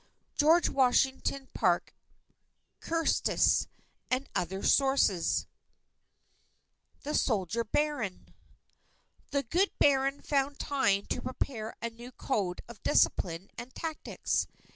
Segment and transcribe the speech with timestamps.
[0.33, 1.93] George Washington Parke
[2.79, 3.67] Custis,
[4.09, 5.45] and Other Sources
[7.03, 8.29] THE SOLDIER BARON
[9.31, 14.47] _The good Baron found time to prepare a new code of discipline and tactics